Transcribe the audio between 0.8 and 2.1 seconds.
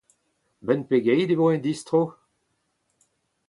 pegeit e vo-eñ distro?